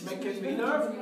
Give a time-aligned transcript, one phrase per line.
[0.00, 0.92] Schmecken wieder.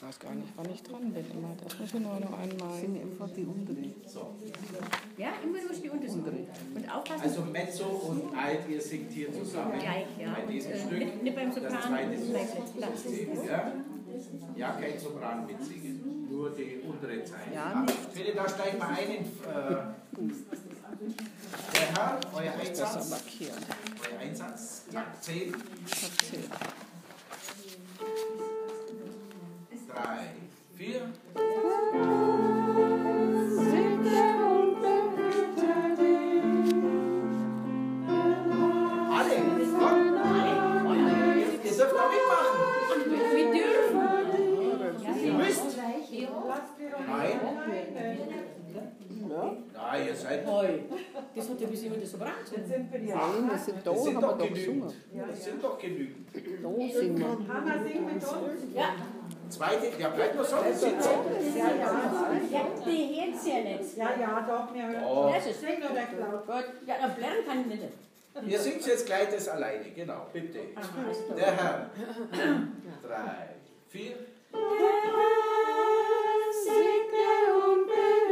[0.00, 1.50] Ich weiß gar nicht, wann ich dran bin immer.
[1.62, 2.80] Das muss ich nur noch einmal.
[2.80, 3.76] Sind einfach die untere.
[4.06, 4.34] So.
[5.18, 6.46] Ja, immer durch die Untersuchung.
[6.74, 7.22] Und aufpassen.
[7.22, 9.78] Also Mezzo und Alt, ihr singt hier zusammen.
[9.78, 10.34] Gleich, ja.
[10.34, 10.98] Bei diesem Und, äh, Stück.
[10.98, 13.02] nicht- nicht beim das Sopran, zweite gleich Platz.
[13.02, 13.72] System, ja?
[14.56, 16.26] ja, kein Sopran mitsingen.
[16.30, 17.54] Nur die untere Zeile.
[17.54, 18.14] Ja, nicht.
[18.14, 19.76] Bitte, da steigt mal ein in äh,
[21.74, 23.10] der Herr, euer Einsatz.
[23.10, 23.64] Markieren.
[24.10, 25.52] Euer Einsatz, Tag 10.
[25.52, 25.60] Tag
[26.30, 26.44] 10.
[29.88, 30.30] 3,
[30.76, 31.12] 4,
[51.58, 52.88] Das hat ja bis immer der Sopran gesungen.
[52.92, 54.84] Nein, wir sind da, Das sind haben wir doch doch genügend.
[54.84, 55.28] gesungen.
[55.28, 56.28] Das sind doch genügend.
[56.32, 56.40] Da
[57.00, 57.54] singen wir.
[57.54, 58.74] Hanna, sing mit uns.
[58.74, 58.94] Ja,
[59.48, 60.56] Zweite, ja, bleibt nur so.
[60.72, 61.10] Sind so.
[61.56, 61.90] Ja, ja.
[62.52, 63.96] ja die hört ja nicht.
[63.96, 65.04] Ja, ja, doch, wir hören.
[65.04, 65.32] Oh.
[65.34, 66.46] Das ist Sing nur recht laut.
[66.46, 66.64] gut.
[66.86, 67.82] Ja, aber lernen kann ich nicht.
[68.46, 70.58] Ihr singt jetzt gleich das alleine, genau, bitte.
[70.60, 71.36] Gut.
[71.36, 71.90] Der Herr.
[73.02, 73.48] Drei,
[73.88, 74.14] vier.
[76.64, 78.27] Segne und behüte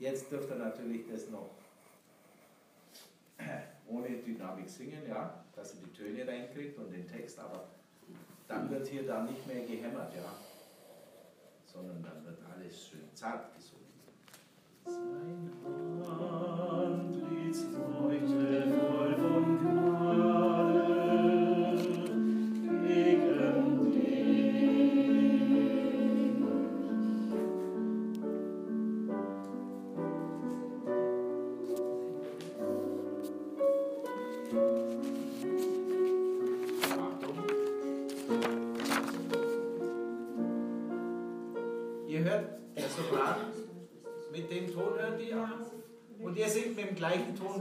[0.00, 1.50] jetzt dürft ihr natürlich das noch
[3.88, 7.68] ohne Dynamik singen, ja, dass ihr die Töne reinkriegt und den Text, aber
[8.48, 10.34] dann wird hier da nicht mehr gehämmert, ja,
[11.64, 13.80] sondern dann wird alles schön zart gesungen.
[14.86, 15.99] Sein Antlitz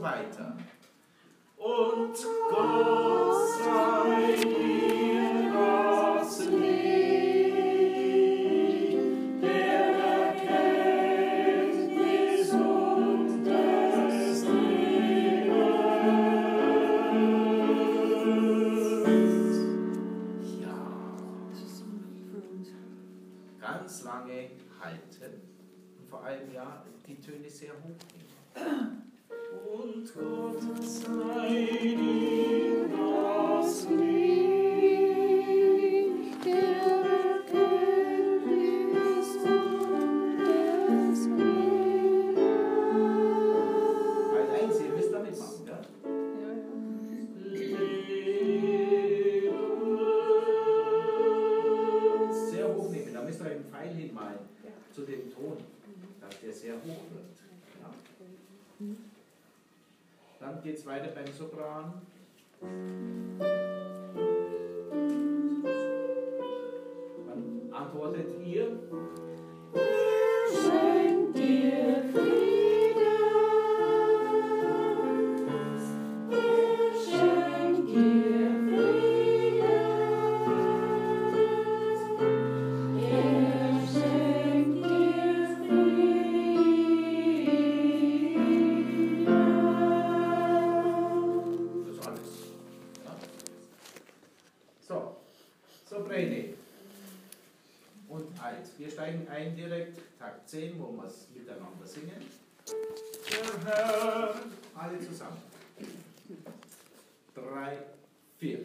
[0.01, 0.56] weiter.
[1.57, 2.16] Und
[2.50, 4.88] Gott sei dir.
[56.59, 57.25] sehr hoch wird.
[57.81, 57.89] Ja?
[60.39, 61.94] Dann geht es weiter beim Sopran.
[67.27, 68.77] Dann antwortet ihr.
[99.44, 102.21] indirekt Tag 10, wo wir es miteinander singen.
[104.75, 105.41] Alle zusammen.
[107.33, 107.77] Drei,
[108.38, 108.59] vier.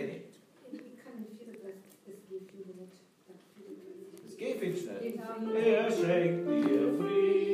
[0.00, 0.22] wenig.
[4.26, 4.88] Es geht viel.
[5.54, 7.49] Er schenkt dir Frieden.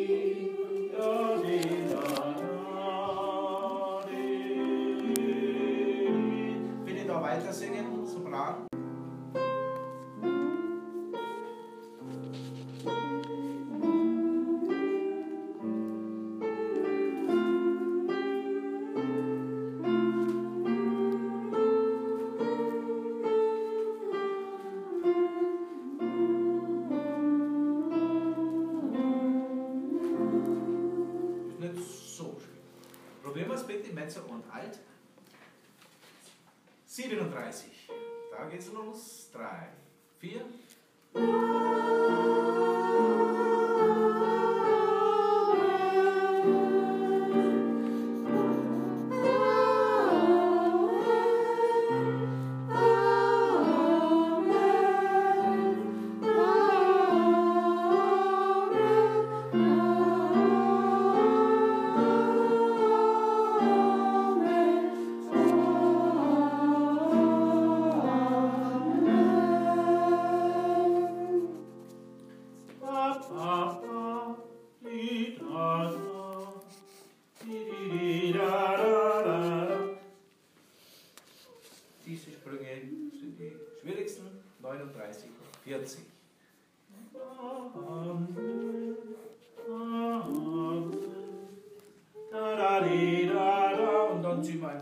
[92.80, 94.22] da da da.
[94.22, 94.75] Don't do my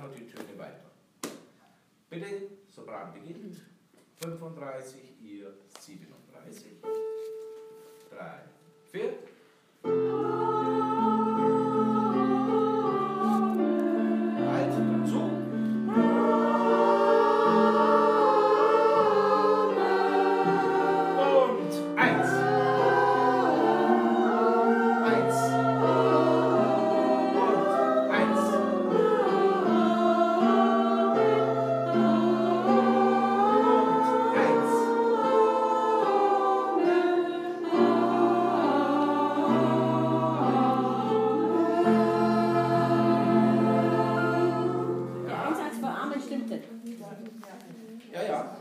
[48.12, 48.56] Ja, ja.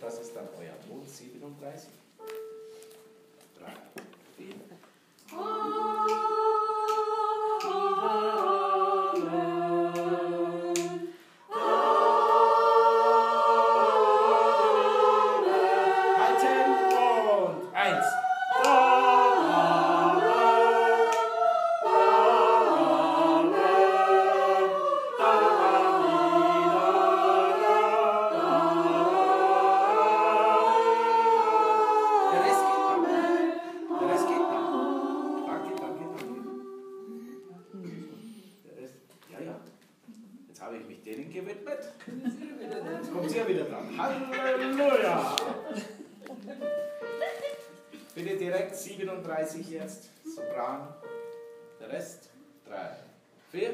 [0.00, 2.03] Das ist dann euer Ton 37.
[44.84, 45.36] Halleluja!
[48.14, 50.94] Bitte direkt 37 jetzt, Sopran.
[51.80, 52.28] Der Rest,
[52.68, 52.96] 3,
[53.50, 53.70] 4.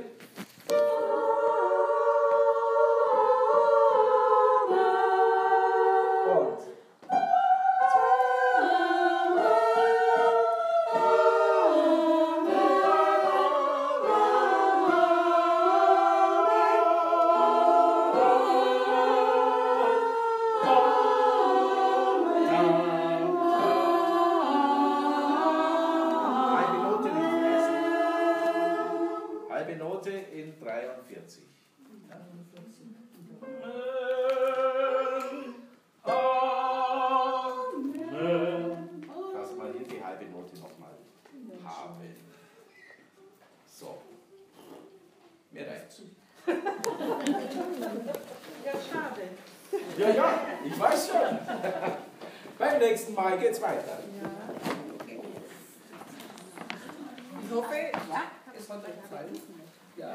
[41.64, 42.16] haben.
[43.66, 43.98] So.
[45.50, 46.02] Mir reicht's.
[48.64, 49.22] Ja, schade.
[49.96, 51.38] Ja, ja, ich weiß schon.
[52.58, 53.98] Beim nächsten Mal geht's weiter.
[57.42, 57.92] Ich hoffe,
[58.56, 59.40] es hat euch gefallen.
[59.96, 60.14] Ja.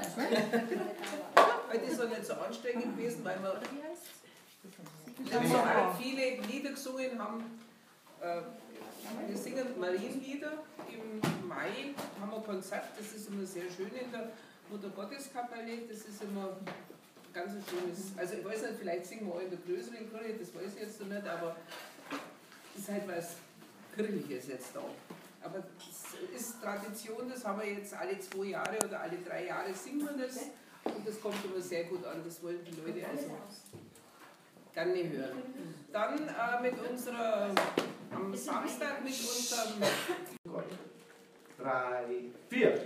[1.68, 3.62] Weil das war nicht so anstrengend gewesen, weil wir
[5.48, 7.60] so arg viele Lieder gesungen haben.
[8.22, 8.42] Äh,
[9.28, 10.64] Wir singen Marienlieder.
[10.90, 14.30] Im Mai haben wir Konzert, das ist immer sehr schön in der
[14.70, 14.90] Mutter.
[15.10, 16.58] Das ist immer
[17.34, 18.12] ganz ein schönes.
[18.18, 20.82] Also ich weiß nicht, vielleicht singen wir auch in der größeren Kirche, das weiß ich
[20.82, 21.56] jetzt noch nicht, aber
[22.74, 23.36] es ist halt was
[23.96, 24.82] Kirchliches jetzt da.
[25.44, 29.74] Aber es ist Tradition, das haben wir jetzt alle zwei Jahre oder alle drei Jahre
[29.74, 30.38] singen wir das.
[30.86, 33.32] Und das kommt immer sehr gut an, das wollen die Leute also
[34.74, 35.42] gerne hören.
[35.92, 37.50] Dann äh, mit unserer,
[38.12, 39.82] am Samstag mit unserem
[40.44, 40.66] Gott.
[41.58, 42.06] Drei,
[42.50, 42.80] vier.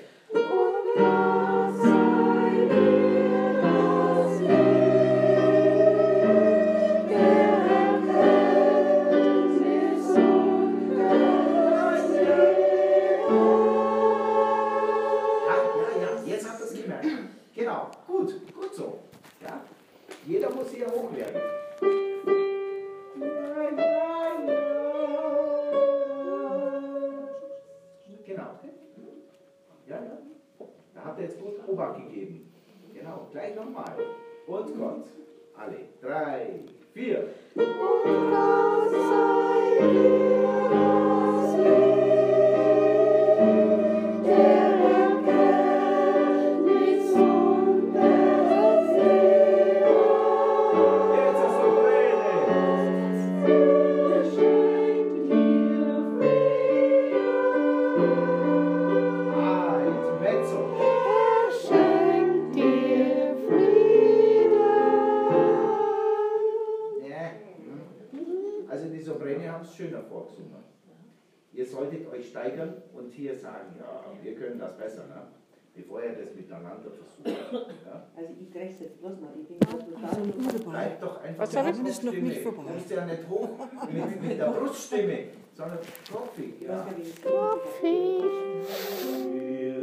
[87.23, 87.55] Ja.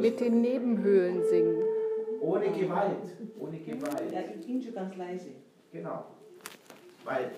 [0.00, 1.62] Mit den Nebenhöhlen singen.
[2.20, 2.96] Ohne Gewalt.
[3.38, 4.02] Ohne Ja, Gewalt.
[4.40, 5.30] ich bin schon ganz leise.
[5.72, 6.04] Genau.
[7.04, 7.30] Weil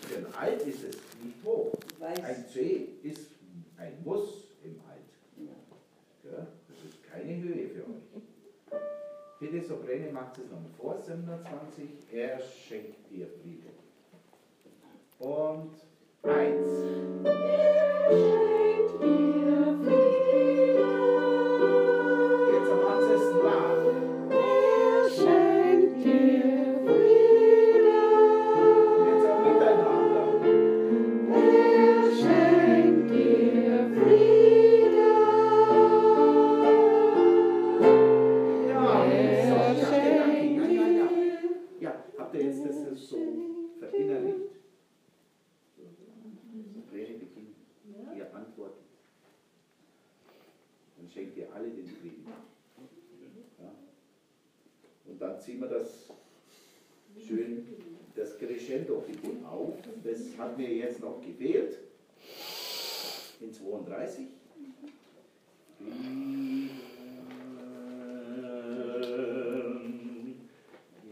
[0.00, 1.72] für ein Alt ist es nicht hoch.
[2.00, 3.30] Ein C ist
[3.76, 5.10] ein Muss im Alt.
[5.36, 6.30] Ja.
[6.30, 8.80] Ja, das ist keine Höhe für euch.
[9.40, 11.84] Bitte, Soprane, macht es nochmal vor, 720.
[12.12, 13.74] Er schenkt dir Frieden.
[15.18, 15.72] Und
[16.26, 16.84] eins.
[58.84, 59.74] Das Crescendo bitte auf.
[60.02, 61.78] Das hat mir jetzt noch gefehlt.
[63.40, 64.26] In 32.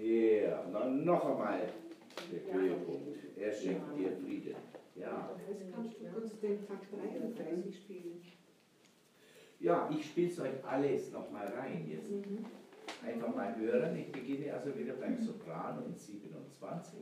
[0.00, 1.68] Ja, dann noch einmal
[2.30, 3.18] der Höhepunkt.
[3.37, 4.54] Er schenkt dir Frieden.
[4.94, 5.37] Ja.
[6.14, 8.22] Kannst du den Takt 33 spielen?
[9.61, 12.11] Ja, ich spiele es euch alles nochmal rein jetzt.
[13.04, 13.96] einfach mal hören.
[13.96, 17.00] Ich beginne also wieder beim Sopran in 27.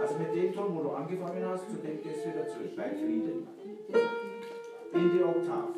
[0.00, 2.76] Also mit dem Ton, wo du angefangen hast, zu dem gehst du wieder zurück.
[2.76, 3.46] Bei Frieden.
[4.92, 5.70] In die Oktav.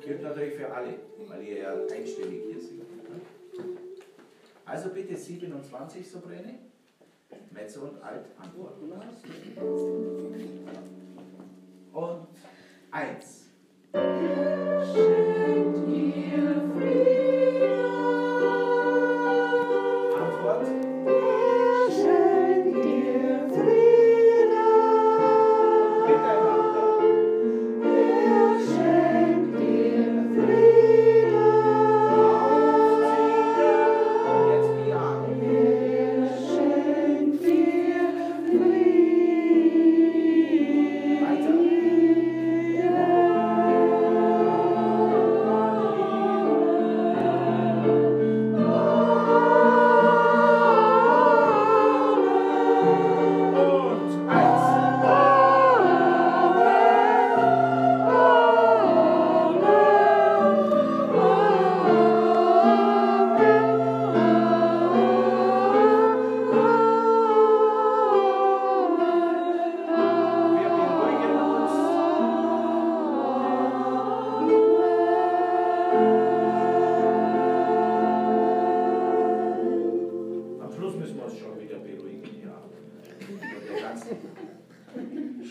[0.00, 0.94] Gilt natürlich für alle,
[1.26, 2.86] weil ihr ja einstimmig hier singt.
[4.64, 6.60] Also bitte 27 Sopräne,
[7.50, 8.92] Mezzo und Alt antworten.
[11.92, 12.28] Und
[12.92, 13.48] eins.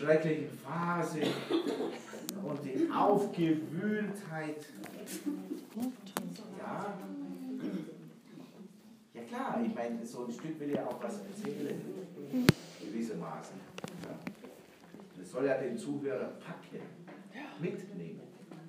[0.08, 1.20] Schrecklichen Phase
[2.42, 4.66] und die Aufgewühltheit.
[6.58, 6.98] Ja.
[9.14, 11.82] Ja klar, ich meine, so ein Stück will ja auch was erzählen,
[12.80, 13.58] gewissermaßen.
[14.04, 14.18] Ja.
[15.18, 16.82] Das soll ja den Zuhörer packen,
[17.60, 18.22] mitnehmen.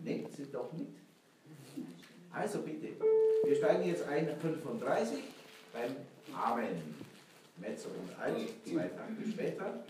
[0.03, 0.89] Nehmt sie doch mit.
[2.33, 2.89] Also bitte,
[3.45, 5.19] wir steigen jetzt ein 35
[5.73, 5.97] beim
[6.35, 6.95] Amen.
[7.59, 9.85] Mezzo und Alt, zwei Takte später.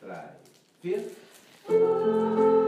[0.00, 0.30] Drei,
[0.82, 2.65] vier.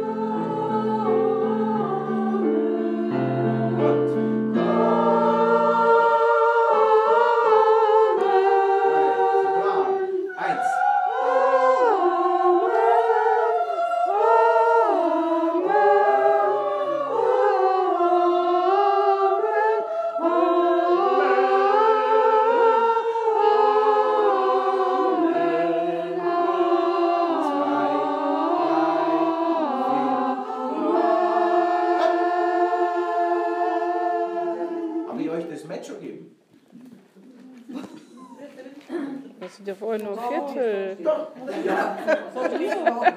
[39.79, 40.97] Ja vorher nur Viertel.
[41.03, 41.29] Doch.
[41.65, 41.99] Ja.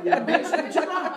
[0.03, 1.11] Ja, Match stimmt schon mal.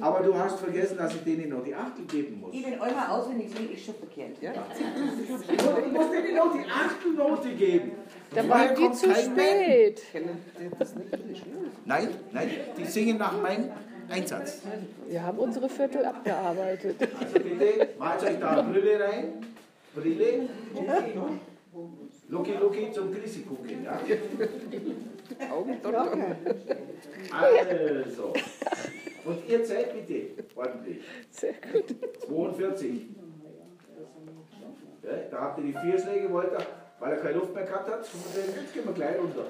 [0.00, 2.54] Aber du hast vergessen, dass ich denen noch die Achtel geben muss.
[2.54, 4.36] Ich bin eurer auswendig ist schon verkehrt.
[4.40, 4.52] Ja?
[4.74, 7.92] Ich muss denen noch die Achtelnote geben.
[8.34, 10.02] Dann Vorher waren die zu spät.
[11.84, 13.70] Nein, nein, die singen nach meinem
[14.08, 14.62] Einsatz.
[15.08, 16.96] Wir haben unsere Viertel abgearbeitet.
[17.00, 19.32] Also bitte, macht euch da eine Brille rein.
[19.94, 20.48] Brille.
[23.96, 26.36] Gucken, ja?
[27.32, 28.32] Also.
[29.24, 31.04] Und ihr zählt bitte ordentlich.
[31.30, 31.94] Sehr gut.
[32.26, 33.06] 42.
[35.02, 36.66] Ja, da habt ihr die vier Schläge, wollt ihr,
[36.98, 39.44] weil er keine Luft mehr gehabt hat, und dann jetzt gehen wir gleich runter.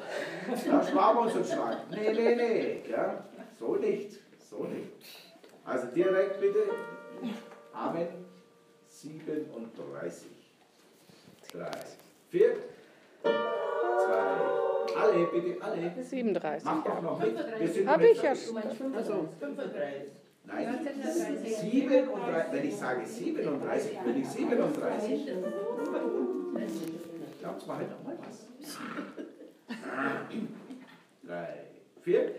[0.47, 1.79] Da sparen wir uns einen Schlag.
[1.91, 2.83] Nee, nee, nee.
[2.91, 3.25] Ja,
[3.59, 4.19] so nicht.
[4.51, 4.93] So nicht.
[5.65, 6.59] Also direkt bitte.
[7.73, 8.09] Amen.
[8.89, 10.29] 37.
[11.53, 11.71] 3,
[12.31, 12.57] 4,
[13.27, 15.93] 2, alle, bitte, alle.
[16.03, 16.65] 37.
[16.65, 17.35] Macht doch noch mit.
[17.59, 18.33] Wir sind Hab mit- ich ja.
[20.45, 20.79] Nein,
[21.61, 22.53] 37.
[22.53, 25.27] Wenn ich sage 37, will ich 37.
[27.41, 28.47] Glaubt mal halt noch mal was.
[31.27, 31.49] Drei,
[32.03, 32.31] vier.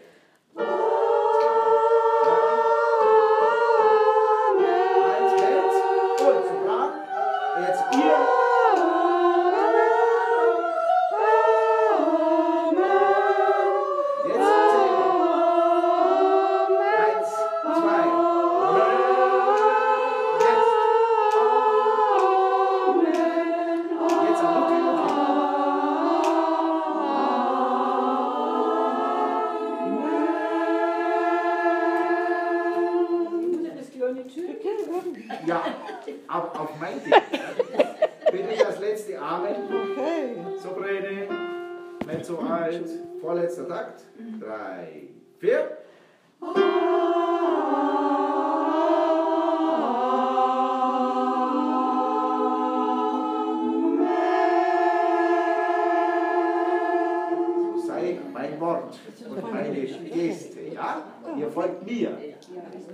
[59.78, 61.04] Meine Geste, ja?
[61.38, 62.18] Ihr folgt mir.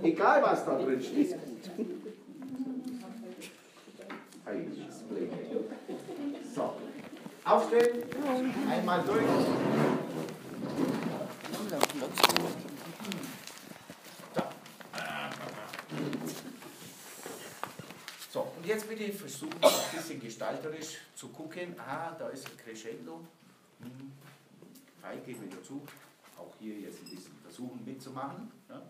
[0.02, 1.36] Egal was da drin steht.
[6.54, 6.74] So,
[7.44, 8.02] aufstehen,
[8.70, 9.22] einmal durch.
[18.30, 21.74] So, und jetzt bitte versuchen, ein bisschen gestalterisch zu gucken.
[21.78, 23.20] Ah, da ist ein Crescendo.
[23.80, 24.12] Hm.
[25.00, 25.82] Drei geht wieder zu.
[26.38, 28.50] Auch hier jetzt ein bisschen versuchen mitzumachen.
[28.68, 28.82] Ja.